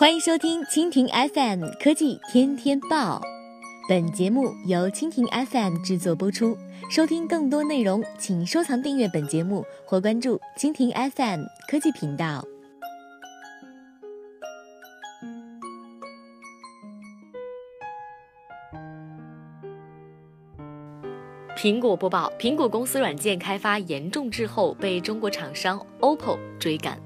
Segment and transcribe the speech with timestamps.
[0.00, 3.20] 欢迎收听蜻蜓 FM 科技天天报，
[3.86, 6.56] 本节目由蜻蜓 FM 制作播出。
[6.90, 12.42] 收听更多内容，请收藏订阅本节目或关注蜻蜓 FM 科技频道。
[21.58, 26.98] 苹果播报：苹果公司软件开发严重滞后，被中国厂商 OPPO 追赶。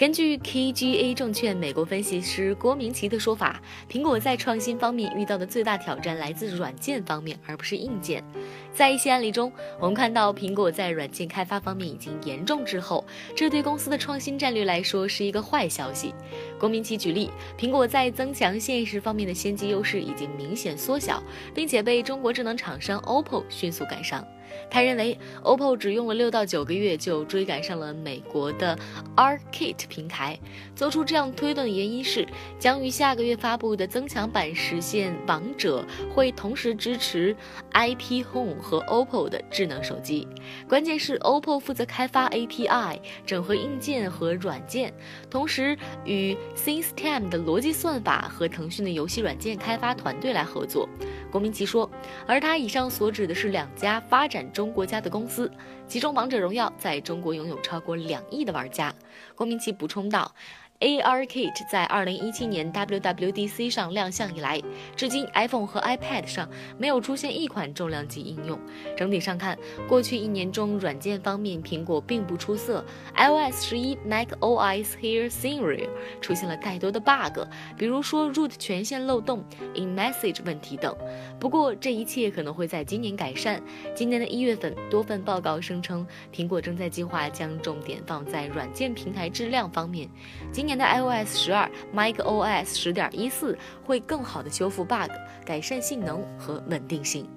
[0.00, 8.24] 根据 KGA 证券美国分析师郭明奇的说法，苹果在创新方面遇到的最大挑战来自软件方面，而不是硬件。
[8.72, 13.04] 在一些案例中，我们看到苹果在软件开发方面已经严重滞后，
[13.36, 16.14] 这对公司的创新战略来说是一个坏消息。
[16.60, 21.22] 郭明奇举例，苹果在增强现实方面的先机优势已经明显缩小，
[21.54, 24.22] 并且被中国智能厂商 OPPO 迅速赶上。
[24.68, 28.76] 他认为，OPPO 只用了六到九个月就追赶上了美国的
[29.16, 30.36] Arcade 平台。
[30.74, 32.26] 做出这样推断的原因是，
[32.58, 37.34] 将于下个月发布的增强版实现王者会同时支持
[37.72, 40.26] IP Home 和 OPPO 的智能手机。
[40.68, 44.92] 关键是 OPPO 负责开发 API，整合硬件和软件，
[45.30, 50.88] 同时与 Since Time 的逻辑算法和腾讯的游戏软件开发团队来合作。
[51.30, 51.90] 郭明奇说，
[52.26, 55.50] 而他以上所指的是两家发展中国家的公司，
[55.86, 58.94] 其中《王者荣耀》在中国拥有超过两亿的玩家。
[59.34, 60.34] 郭明奇补充道。
[60.80, 64.58] ARKit 在2017年 WWDC 上亮相以来，
[64.96, 68.58] 至今 iPhone 和 iPad 上没有出现一款重量级应用。
[68.96, 72.82] 整体上看，过去一年中软件方面苹果并不出色
[73.14, 75.86] ，iOS 十一、macOS Here Siri
[76.22, 77.40] 出现了太多的 bug，
[77.76, 80.96] 比如说 root 权限漏洞、InMessage 问题等。
[81.38, 83.62] 不过这一切可能会在今年改善。
[83.94, 90.08] 今年的一月份，多份报告声称苹果正在计划将重点放在软件平台质量方面。
[90.50, 95.10] 今年的 iOS 十二、macOS 十点一四会更好的修复 bug，
[95.44, 97.28] 改善性能和稳定性。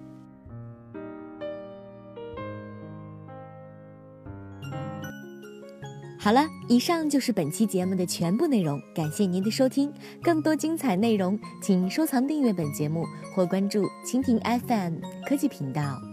[6.19, 9.91] 好了，以上就是本期节目的全部内容，感谢您的收听。
[10.21, 13.03] 更多精彩内容，请收藏订阅本节目
[13.35, 16.12] 或关注蜻蜓 FM 科技频道。